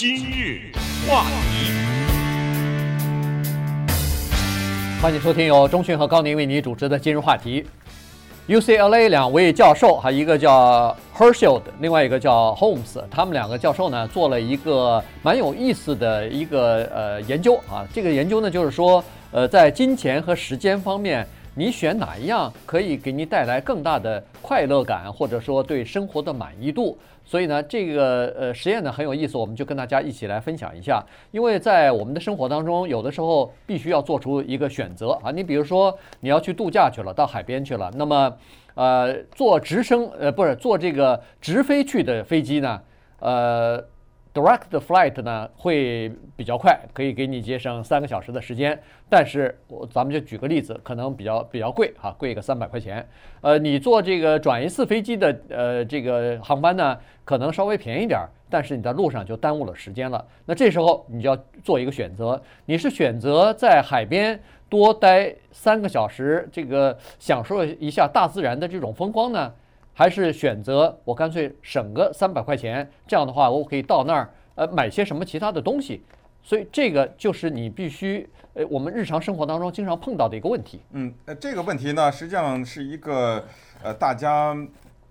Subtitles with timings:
[0.00, 0.70] 今日
[1.08, 1.72] 话题，
[5.02, 7.66] 欢迎收听由钟迅和高宁为你主持的今日话题。
[8.46, 17.84] UCLA 两位教授，哈，一个叫 Herschel，另外一个叫 Holmes，他们两个教授呢做了一个蛮有意思的一个呃研究啊。
[17.92, 19.02] 这个研究呢就是说，
[19.32, 21.26] 呃，在金钱和时间方面。
[21.58, 26.96] 你选哪一样可以给你带来更大的快乐感，或者说对生活的满意度？
[27.24, 31.04] 所以呢，这个呃实验呢很有意思，我们就跟大家一起来分享一下。
[31.32, 35.32] 因为在我们的生活当中，有的时候必须要做出一个选择啊。
[35.32, 38.32] 你比如说你要去度假去了，到海边去了，那么
[38.76, 42.80] 呃坐直升呃不是坐这个直飞去的飞机呢，
[43.18, 43.84] 呃。
[44.38, 48.80] Direct flight 呢会比较快，可以给你节省三个小时的时间。
[49.08, 53.04] 但是我咱们就举个例子，可能比较比较贵哈，贵个三百块钱。
[53.40, 60.24] 呃，你坐这个转一次飞机的呃这个航班呢，可能稍微便宜点儿，但是你在路上就耽误了时间了。
[60.46, 69.52] 那这时候你就要做一个选择，你是选择在海边多待三个小时，这个享受一下大自然的这种风光呢？
[69.98, 76.00] 还是选择我干脆省个三百块钱，这样的话我可以到那儿呃买些什么其他的东西，
[76.40, 80.80] 所以这个就是你必须呃我们日常生活当中经常碰到的一个问题。
[80.92, 83.44] 嗯，呃这个问题呢实际上是一个
[83.82, 84.56] 呃大家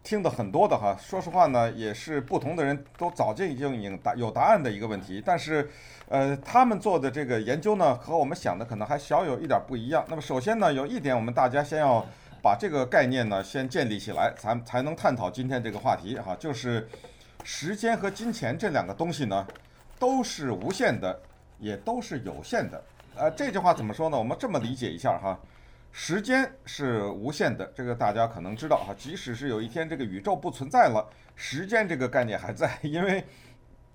[0.02, 5.70] 听的很多的哈，说实话呢也是不同的人都早就已经已经答有答案的一个问题，但是
[6.08, 10.06] 呃他们做的这个研究呢和我们想的可能还小有一点不一样。
[10.08, 12.06] 那么首先呢有一点我们大家先要。
[12.48, 16.88] 把这个概念呢先建立起来，咱才能探讨今天这个话题哈，就是
[17.44, 19.46] 时间和金钱这两个东西呢，
[20.00, 21.20] 都是无限的，
[21.60, 22.82] 也都是有限的。
[23.18, 24.18] 呃，这句话怎么说呢？
[24.18, 25.38] 我们这么理解一下哈，
[25.92, 33.22] 时间是无限的，这个大家可能知道哈，即使是有一天这个宇宙不存在了，时间这个概念还在，因为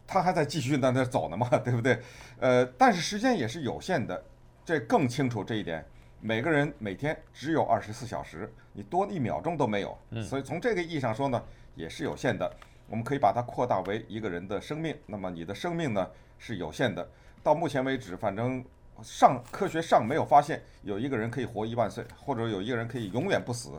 [0.07, 1.99] 它还在继续在那走呢嘛，对不对？
[2.39, 4.23] 呃，但是时间也是有限的，
[4.63, 5.83] 这更清楚这一点。
[6.25, 11.43] 每个人每天只有二十四小时，你多一秒钟都没有，所以从这个意义上说呢，
[11.75, 12.49] 也是有限的。
[12.89, 17.05] 我们可以把它扩大为一个人的生命，那么你的生命呢是有限的。
[17.43, 18.65] 到目前为止，反正
[19.03, 23.71] 上科学上没有发现有一个人可以活一万岁，或者有一个人可以永远不死。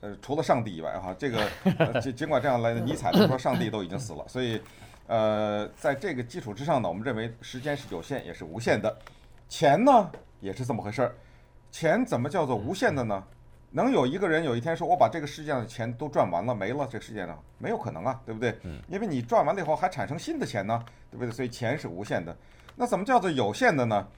[0.00, 4.24] 呃，除了上帝以外哈，这个尽尽管这样来，尼采都说上帝都已经死了。
[4.28, 4.62] 所以，
[5.08, 8.96] 呃，在这个基础之上呢，我们认为时间是有限也是无限的，
[9.48, 10.08] 钱呢
[10.38, 11.14] 也是这么回事儿。
[11.70, 13.22] 钱怎么叫做无限的呢？
[13.72, 18.58] 能有一个人有一天说：“我把这个世界上的钱都赚完了，没了，这个世界上没有可能啊，对不对？
[18.88, 21.30] 因为你赚完了以后还产生新的钱呢，对不对？
[21.30, 22.36] 所以钱是无限的。
[22.74, 24.08] 那怎么叫做有限的呢？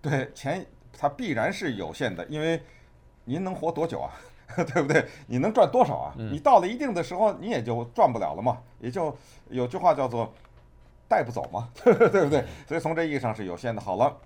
[0.00, 0.64] 对，钱
[0.98, 2.58] 它必然是有限的，因为
[3.24, 4.10] 您能活多久啊？
[4.72, 5.06] 对不对？
[5.26, 6.14] 你能赚多少啊？
[6.32, 9.14] 你到了一定的时候，你也就赚不了了嘛，也就
[9.50, 10.32] 有句话叫做
[11.06, 12.42] 带不走嘛， 对不对？
[12.66, 13.82] 所以从这意义上是有限的。
[13.82, 14.16] 好了，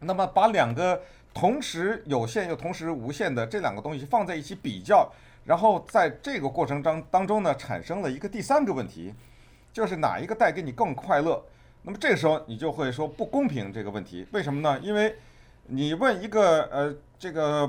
[0.00, 0.98] 那么把两个。
[1.34, 5.12] 同时有限又同时无限的这两个东西放在一起比较，
[5.44, 9.12] 然后在这个过程当当中呢，产生了一个第三个问题，
[9.72, 11.44] 就是哪一个带给你更快乐？
[11.82, 14.78] 那么这个时候你就会说不公平这个问题，为什么呢？
[14.80, 15.16] 因为
[15.66, 17.68] 你问一个呃这个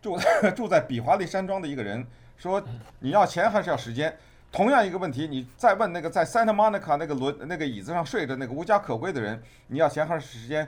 [0.00, 0.16] 住
[0.54, 2.06] 住在比华利山庄的一个人
[2.36, 2.62] 说
[3.00, 4.16] 你要钱还是要时间？
[4.50, 10.66] 同样一个问题，你再问那个在 Santa Monica 那个轮那个椅子上睡着那个无家可归的人，你要钱还是时间？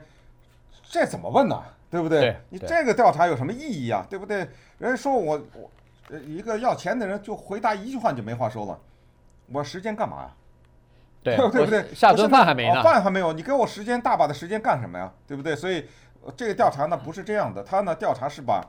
[0.83, 1.63] 这怎么问呢？
[1.91, 2.21] 对不对？
[2.21, 4.07] 对，你这个调查有什么意义啊？
[4.09, 4.49] 对不对？
[4.79, 5.71] 人家说我我
[6.11, 8.79] 呃一个要钱的人就回答一句话就没话说了，
[9.53, 10.31] 我时间干嘛呀？
[11.23, 11.85] 对， 对不对？
[11.95, 15.13] 下顿饭还没呢，饭还没有，你给我时间大把的时间干什么呀？
[15.27, 15.55] 对不对？
[15.55, 15.85] 所以
[16.37, 18.65] 这个调查呢不是这样的，他呢调查是把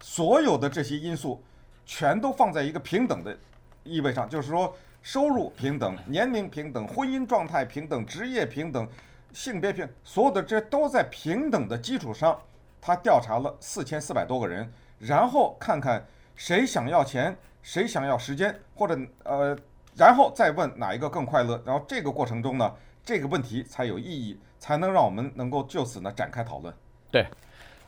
[0.00, 1.42] 所有的这些因素
[1.86, 3.36] 全都放在一个平等的
[3.84, 8.86] 意味上，就是说收入平等、年龄平等、婚姻状态平等、职业平等、
[9.32, 12.38] 性别平，所有的这都在平等的基础上。
[12.86, 19.58] 他调查了四千四百多个人，然后看看谁想要钱，谁想要时间，或者呃，
[19.96, 21.60] 然后再问哪一个更快乐。
[21.66, 22.72] 然后这个过程中呢，
[23.04, 26.72] 这个问题才有意义，才能让我们能够就此呢展开讨论。
[27.10, 27.26] 对，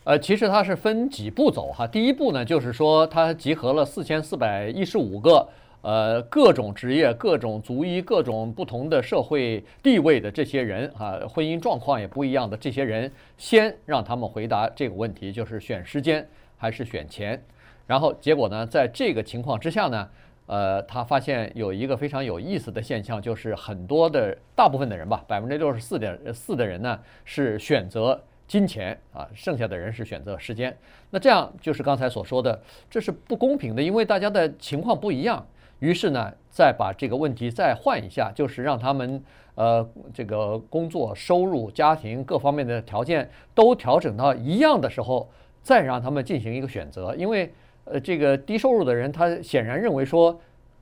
[0.02, 1.86] 呃，其实它是分几步走哈。
[1.86, 5.48] 第一步呢，就是说它集合了四千四百一十五个。
[5.88, 17.42] 呃，各种职业、各种族裔、各种不同的社会地位的这些人啊，婚姻状况也不一样的这些人，先让他们回答这个问题，就是选时间还是选钱。
[17.86, 20.06] 然后结果呢，在这个情况之下呢，
[20.44, 30.76] 呃，他发现有一个非常有意思的现象，就是很多的大部分的人吧，百分之六十四点四的人呢是选择金钱啊，剩下的人是选择时间。
[31.08, 32.60] 那这样就是刚才所说的，
[32.90, 35.42] 这是不公平的，因为大家的情况不一样。
[35.80, 39.22] 于是呢，再把这个问题再换一下，就是让他们
[39.54, 45.28] 呃这个工作、收入、家庭各方面的条件都调整到一样的时候，
[45.62, 47.14] 再让他们进行一个选择。
[47.16, 47.52] 因为
[47.84, 50.40] 呃这个低收入的人，他显然认为说。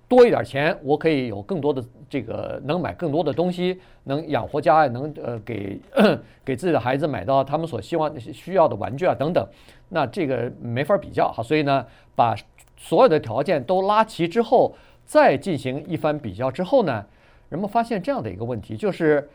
[0.08, 5.80] 多一点钱，我可以有更多的这个，能买更多的东西，能养活家，能呃给
[6.46, 9.44] 给自己的孩子买到他们所希望需要的玩具啊等等。
[9.88, 11.84] 那这个没法比较哈，所以呢，
[12.14, 12.36] 把
[12.76, 17.04] 所有的条件都拉齐之后，再进行一番比较之后呢，
[17.48, 19.28] 人们发现这样的一个问题，就是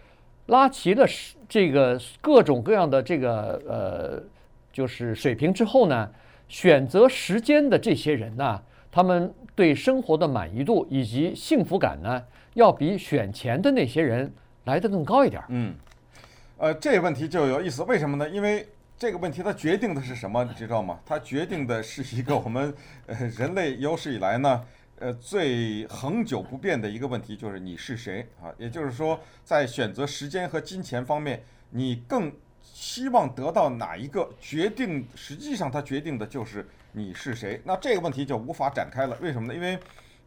[0.48, 1.06] 拉齐了
[1.50, 4.24] 这个各种各样的这个呃
[4.72, 6.10] 就是水平之后呢，
[6.48, 8.62] 选择时间的这些人呢。
[8.94, 12.22] 他们对生活的满意度以及幸福感呢，
[12.56, 14.30] 要比选钱的那些人
[14.66, 15.42] 来得更高一点。
[15.48, 15.74] 嗯，
[16.58, 18.30] 呃，这个问题就有意思，为什么呢？
[18.30, 18.68] 因为
[19.02, 21.00] 这个问题它决定的是什么，你知道吗？
[21.04, 22.72] 它决定的是一个我们
[23.08, 24.64] 呃人类有史以来呢，
[25.00, 28.54] 呃最恒久不变的一个问题，就是你是谁啊？
[28.60, 32.32] 也就是说，在选择时间和金钱方面，你更
[32.62, 34.30] 希望得到哪一个？
[34.40, 36.64] 决定实际上它决定的就是。
[36.92, 37.60] 你是谁？
[37.66, 39.18] 那这个问题就无法展开了。
[39.20, 39.56] 为什么呢？
[39.56, 39.80] 因为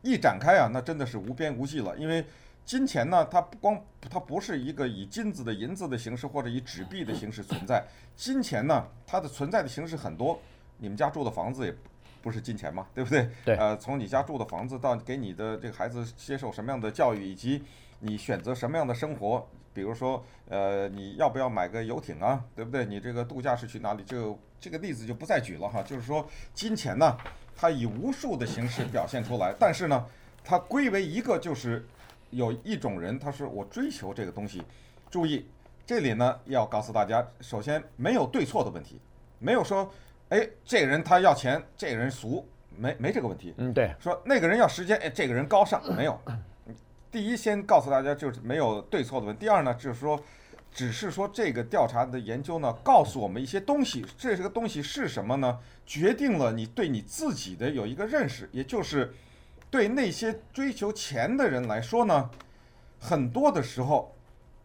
[0.03, 1.97] 一展开啊，那真的是无边无际了。
[1.97, 2.25] 因为
[2.65, 3.81] 金钱呢，它不光
[4.11, 7.85] 它不是一个以金子的银子的形式或者以纸币的形式存在。
[8.17, 10.41] 金钱呢，它的存在的形式很多。
[10.79, 11.75] 你们家住的房子也
[12.21, 13.29] 不是金钱嘛，对不对？
[13.45, 13.55] 对。
[13.57, 17.63] 呃，从你家住的房子到给你的这个孩子接受什么样的教育，以及
[18.01, 22.43] 你选择什么样的生活，比如说，呃，你要不要买个游艇啊？
[22.57, 22.85] 对不对？
[22.87, 24.03] 你这个度假是去哪里？
[24.05, 27.17] 就这个例子就不再举了哈，就是说金钱呢，
[27.55, 30.05] 它以无数的形式表现出来，但是呢，
[30.43, 31.87] 它归为一个，就是
[32.35, 34.63] 有一种人，他说我追求这个东西。
[35.11, 35.47] 注意，
[35.87, 39.01] 这里呢要告诉大家，首先没有对错的问题，
[39.39, 39.91] 没有说，
[40.29, 42.47] 哎，这个人他要钱，这个人俗，
[42.77, 43.55] 没没这个问题。
[43.57, 43.95] 嗯，对。
[43.99, 46.21] 说那个人要时间，哎，这个人高尚，没有。
[47.11, 49.41] 第一，先告诉大家就是没有对错的问题。
[49.41, 50.21] 第二呢，就是说。
[50.77, 55.61] 只是说这个调查的研究呢，告诉我们一些东西，这个东西是什么呢？
[55.87, 59.15] 决定了你对你自己的有一个认识，也就是
[59.75, 62.31] 对那些追求钱的人来说呢，
[63.01, 64.15] 很多的时候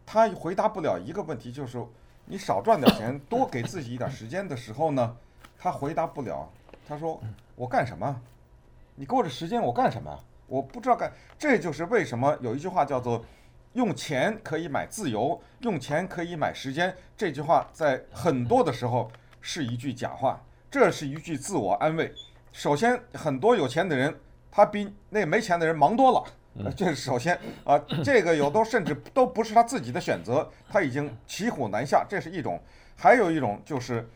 [0.06, 1.84] 他回答不了一个问题，就是
[2.26, 5.18] 你少赚点钱，多给自己一点时间的时候呢，
[5.58, 6.48] 他回答不了。
[6.88, 7.20] 他说
[7.56, 8.22] 我干什么？
[8.94, 10.16] 你给我这时间我干什么？
[10.46, 11.12] 我不知道干。
[11.40, 13.26] 这就是为什么有一句话叫做。
[13.74, 16.96] 用钱可以买自由，用钱可以买时间。
[17.18, 19.12] 这句话在很多的时候
[19.42, 20.40] 是一句假话，
[20.70, 22.14] 这是一句自我安慰。
[22.52, 24.20] 首先，很多有钱的人，
[24.52, 26.72] 他比那没钱的人忙多了。
[26.76, 32.62] 这是首先啊，这个有都甚至都不是他自己的选择，他已经骑虎难下，这是一种。
[32.96, 34.10] 还有一种就是，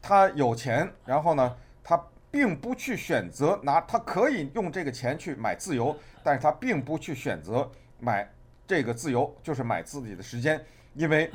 [0.00, 8.28] 他有钱，然后呢，他并不去选择拿，他可以用这个钱去买自由，但是他并不去选择买。
[8.64, 10.58] 这个自由就是买自己的时间，
[10.94, 11.30] 因为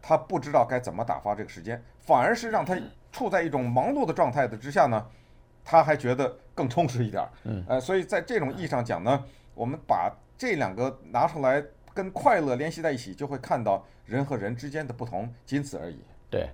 [0.00, 2.78] 他不知道该怎么打发这个时间，反而是让他
[3.10, 5.04] 处在一种忙碌的状态的之下呢，
[5.68, 7.28] 他还觉得更充实一点。
[7.44, 15.96] 嗯，呃，所以在这种意义上讲呢，我们把这两个拿出来跟快乐联系在一起，就会看到人和人之间的不同，仅此而已。
[16.30, 16.48] 对，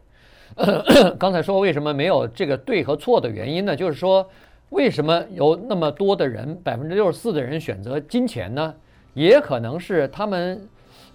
[1.21, 3.77] 刚才说为什么没有这个对和错的原因呢？
[3.77, 4.27] 就是说，
[4.71, 8.75] 为什么有那么多的人，百分之六十四的人选择金钱呢？
[9.15, 10.67] 也可能是他们，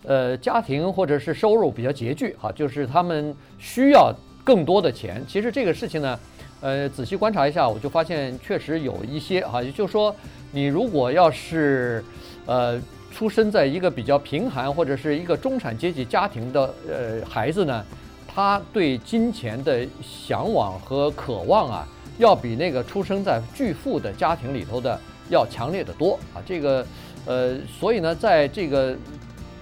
[0.03, 4.13] 呃，家庭或者是收入比较拮据哈，就是他们需要
[4.43, 5.23] 更多的钱。
[5.27, 6.19] 其实这个事情呢，
[6.61, 10.15] 呃，仔细观察一下，我就发现确实有一些哈，也就是说，
[10.51, 12.03] 你如果要是，
[12.45, 17.85] 呃，出生在一个比较贫寒或者是一个中产阶级家庭的呃孩子呢，
[18.27, 21.87] 他对金钱的向往和渴望啊，
[22.17, 24.99] 要比那个出生在巨富的家庭里头的
[25.29, 26.85] 要强烈的多啊，这个。
[27.25, 28.95] 呃，所以呢，在这个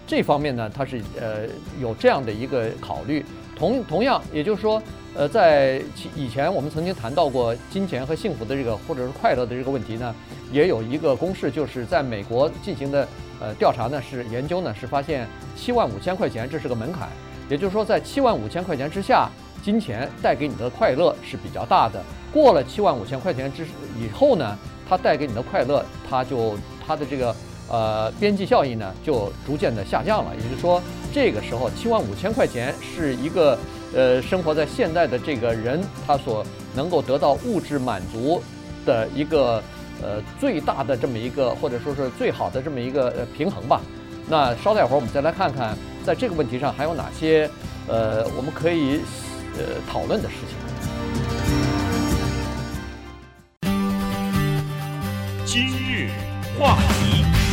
[0.06, 1.48] 这方面呢，他是呃
[1.82, 3.26] 有这样的一个考虑。
[3.56, 4.80] 同同样，也就是说，
[5.16, 5.82] 呃，在
[6.14, 10.14] 以前我们曾经谈到过金钱和幸福的这个或者是快乐的这个问题呢，
[10.52, 13.08] 也有一个公式，就是在美国进行的
[13.40, 17.08] 呃调查呢，是研究呢是发现七万五千块钱这是个门槛，
[17.50, 19.30] 也就是说，在七万五千块钱之下，
[19.64, 22.04] 金钱带给你的快乐是比较大的。
[22.34, 23.66] 过了七万五千块钱之
[23.98, 24.58] 以后呢，
[24.90, 27.34] 它带给你的快乐，它就它的这个。
[27.68, 30.80] 呃，边际效益呢就逐渐的下降了，也就是说，
[31.12, 33.58] 这个时候七万五千块钱是一个
[33.94, 38.42] 呃生活在现代的这个人他所能够得到物质满足
[38.86, 39.62] 的一个
[40.02, 43.82] 呃最大的这么一个或者说是最好的这么一个呃平衡吧。
[44.28, 47.50] 那稍待会儿我们再来看看，在这个问题上还有哪些
[47.88, 49.02] 呃我们可以
[49.58, 50.58] 呃讨论的事情。
[55.46, 56.10] 今日。
[56.60, 57.45] 话题。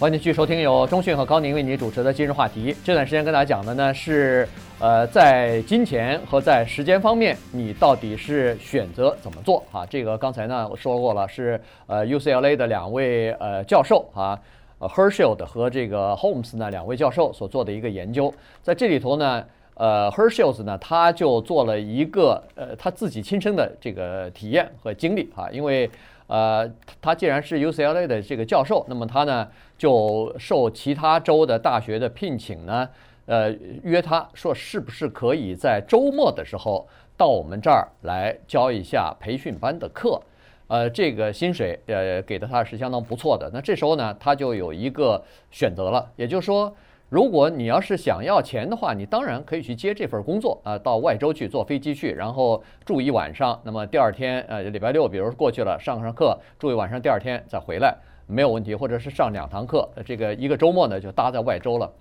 [0.00, 2.74] 欢迎继续收听由中讯和高宁为你主持的今日话题。
[2.82, 9.84] 这段时间跟大家讲的呢是，呃，在金钱和在时间方面，你到底是选择怎么做啊？
[9.84, 14.40] 这个刚才呢我说过了，是呃 UCLA 的两位呃教授啊，
[14.78, 18.32] 呃，Hershield 和这个 Holmes 呢两位教授所做的一个研究。
[18.62, 25.90] 在这里头呢，呃，Hershield 呢他就做了一个呃他自己亲身的这个体验和经历啊，因为。
[26.32, 26.64] 呃，
[27.02, 29.48] 他既然是 UCLA 的这个教授，那么他呢
[29.80, 32.86] 就受其他州的大学的聘请呢，
[33.24, 33.50] 呃，
[33.82, 40.20] 约他说是不是可以在周末的时候到我们这儿来教一下培训班的课，
[40.66, 43.50] 呃，这个薪水呃给的他是相当不错的。
[43.54, 46.70] 那这时候呢，他就有一个选择了，也就是说。
[47.08, 53.60] 如果你要是想要钱的话，你当然可以去接这份工作啊，到外州去坐飞机去，然后住一晚上。
[53.64, 57.98] 那么第二天，呃，礼拜六，比如过去了，上上课，住一晚上，第二天再回来，
[58.30, 58.74] 没有问题。
[58.74, 61.92] 或者是上两堂课，这个一个周末呢就搭在外州了，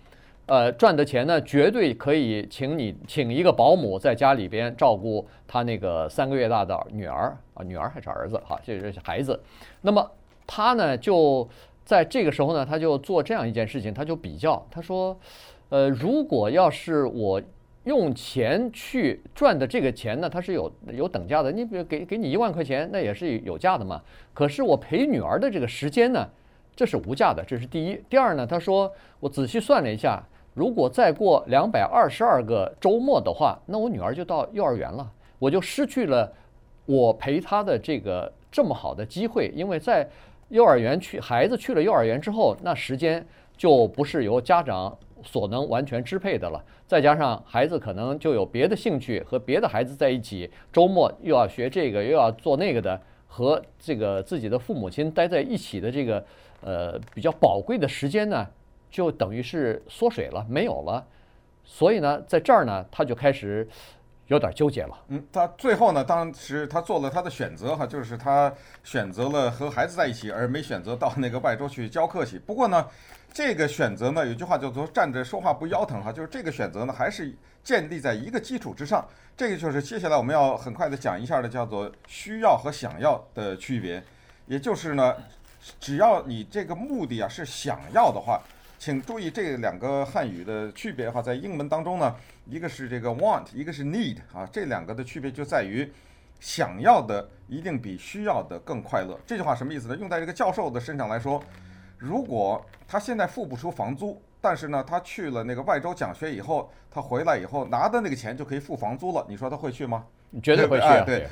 [0.46, 9.40] 呃，赚的钱呢绝对可以请你请一个保姆在家里边照顾他那个三个月大的女儿啊，女儿还是儿子哈，这是孩子。
[9.82, 10.12] 那么
[10.46, 11.48] 他呢就。
[11.86, 15.18] 在这个时候呢，他就做这样一件事情，他就比较，他说，
[15.70, 17.42] 呃，如果要是我
[17.84, 21.52] 用钱去赚的这个钱呢，它是有有等价的。
[21.52, 24.02] 你比如给给你一万块钱，那也是有价的嘛。
[24.34, 26.28] 可是我陪女儿的这个时间呢，
[26.76, 28.02] 这是无价的，这是第一。
[28.10, 30.22] 第二呢，他说我仔细算了一下，
[30.54, 35.10] 如果再过两百二十二个周末的话，那我女儿就到幼儿园了，
[35.40, 36.32] 我就失去了
[36.86, 40.08] 我陪她的这个这么好的机会，因为在。
[40.52, 43.24] 幼儿园去，孩子去了幼儿园之后，那时间
[43.56, 46.64] 就不是由家长所能完全支配的了。
[46.88, 56.26] 再加上孩子可能就有别的兴趣，和别的孩子在一起，周末又要学这个，又要做那个的，和这个自己的父母亲待在一起的这个
[56.62, 58.48] 呃比较宝贵的时间呢，
[58.90, 61.06] 就等于是缩水了，没有了。
[61.64, 63.68] 所以呢，在这儿呢，他就开始。
[64.30, 64.96] 有点纠结了。
[65.08, 68.52] 嗯，他最后呢，当时他做了他的选择哈，就是他
[68.84, 72.38] 选择了和孩子在一起，而没选择到那个外州去教课去。
[72.38, 72.88] 不过呢，
[73.34, 79.04] 这个选择呢，有句话叫做“站着说话不腰疼”哈，就是这个选择呢，还是建立在一个基础之上。
[79.36, 84.04] 这个就是接下来我们要很快的讲一下的，叫做需要和想要的区别。
[84.46, 85.16] 也就是呢，
[85.80, 88.40] 只要你这个目的啊是想要的话。
[88.80, 95.92] 请注意这两个汉语的区别哈，在英文当中呢，一个是这个 want，一个是 need 啊，这两个的区别就在于，
[96.40, 99.20] 想要的一定比需要的更快乐。
[99.28, 99.98] 这句话什么意思呢？
[99.98, 101.44] 用在这个教授的身上来说，
[101.98, 110.06] 如果他现在付不出房租，但是呢，他去了那个外州讲学以后，他回来以后拿的那个钱就可以付房租了，你说他会去吗？
[110.30, 111.04] 你绝对会去啊。
[111.06, 111.28] 对，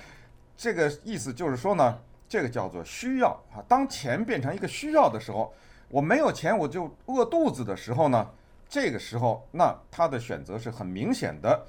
[0.58, 3.64] 这个意思就是说呢，这个叫做需要啊。
[3.70, 5.54] 当钱变成一个需要的时候。
[5.90, 8.30] 我没有钱，我就饿肚子的时候呢，
[8.68, 11.66] 这个时候，那他的选择是很明显的。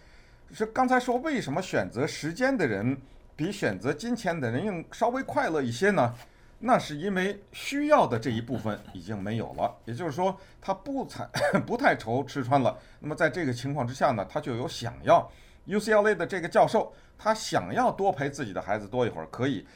[0.53, 2.97] 是刚才说为什么选择时间的人
[3.37, 6.15] 比选择金钱的人用稍微快乐一些呢？
[6.61, 11.25] 那是因为需要的这一部分已经没有了，也就是说他不太
[11.65, 12.77] 不太愁吃穿了。
[12.99, 15.31] 那么在这个情况之下呢，他就有想要。
[15.69, 19.67] UCLA 的这个教授，他想要多陪自己的孩子多一会儿，可以。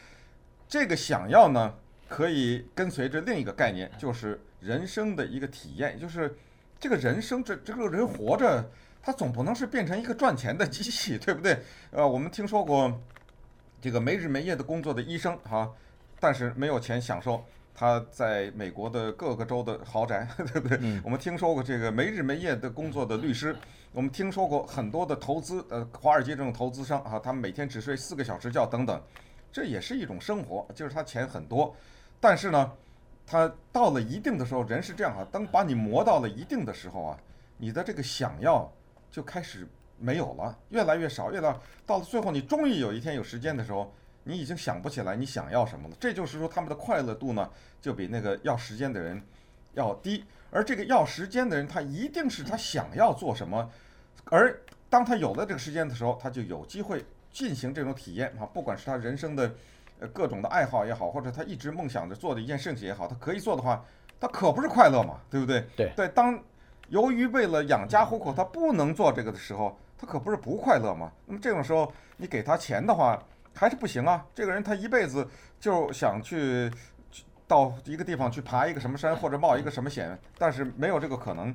[0.66, 1.74] 这个想要呢？
[2.12, 6.36] 可以跟随着另一个概念，就是人生的一个体验，就是
[6.78, 8.62] 这个人生这这个人活着，
[9.02, 11.58] 他总不能是变成一个赚钱的机器， 对不对？
[11.90, 13.00] 呃，我们听说过
[13.80, 15.72] 这个没日没夜的工作的医生哈，
[16.20, 17.42] 但是没有钱享受
[17.74, 20.78] 他在美国的各个州的豪宅， 对不对？
[21.02, 23.56] 我们听说过这个没日没夜的工作的律师，
[23.92, 29.00] 我们听说过很多的投资，呃，华尔街这种投资商啊，他们每天只睡四个小时觉等等，
[29.50, 31.74] 这也是一种生活，就是他钱很多。
[32.22, 32.72] 但是呢，
[33.26, 37.18] 他到了一定的时候，人是这样啊，当把你磨到了一定的时候啊，
[37.56, 38.72] 你的这个想要
[39.10, 39.66] 就开始
[39.98, 45.96] 没有了，越来越少，越来到了最后，你终于有一天有时间的时候，你已经想不起来你想要什么了。
[45.98, 47.50] 这就是说，他们的快乐度呢，
[47.80, 49.20] 就比那个要时间的人
[49.74, 50.24] 要低。
[50.52, 53.68] 而这个要时间的人，他一定是他想要做什么，
[54.26, 54.56] 而
[54.88, 59.52] 当他有了这个时间的时候，他就有机会进行这种体验啊，不管是他人生的。
[60.08, 63.84] 各种的爱好也好，或者他一直梦想着做的一件事情也好，他可以做的话，
[64.20, 65.64] 他可不是快乐嘛，对不对？
[65.76, 66.38] 对对，当
[66.88, 71.10] 由于为了养家糊口，他不能做这个的时候，他可不是不快乐嘛。
[71.26, 73.22] 那么这种时候，你给他钱的话，
[73.54, 74.24] 还是不行啊。
[74.34, 75.26] 这个人他一辈子
[75.58, 76.70] 就想去
[77.46, 81.54] 到一个地方去爬一个什么山，或者冒一个什么险，但是没有这个可能。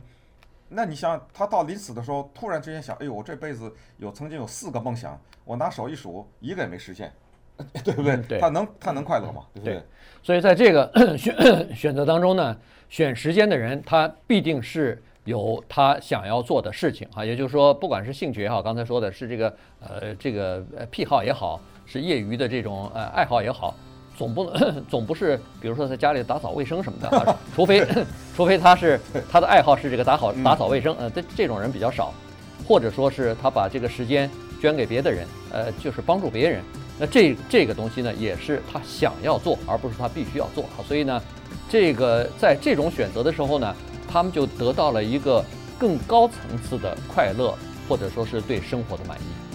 [0.70, 7.14] 那你想，他到临死的时候，突然之间想，哎呦，我这辈子有曾经有四个梦想，我拿手一数，一个也没实现。
[7.84, 8.16] 对不对？
[8.16, 9.42] 嗯对他能他能快乐吗？
[9.54, 9.74] 对不对？
[9.76, 9.84] 对
[10.24, 11.36] 所以在这个 选
[11.76, 12.56] 选择当中呢，
[12.90, 17.24] 选时间的人，他必定是有他想要做的事情啊。
[17.24, 23.74] 也就是说，不管是兴趣也好，刚才说的是这个呃这个呃癖好也好，是业余的这种呃爱好也好，
[24.18, 27.86] 总不能 总不是，比如说在家里打扫卫生什么的啊， 除非
[28.36, 29.00] 除非他是
[29.32, 32.14] 他的爱好是这个打好打扫卫生，呃，这这种人比较少，
[32.68, 34.30] 或者说是他把这个时间
[34.62, 36.62] 捐给别的人，呃，就是帮助别人。
[37.00, 40.84] 那这这个东西呢，也是他想要做，而不是他必须要做好。
[40.84, 41.22] 所以呢，
[41.70, 43.76] 这个在这种选择的时候呢，
[44.08, 45.44] 他们就得到了一个
[45.78, 49.47] 更高层次的快乐，或者说是对生活的满意。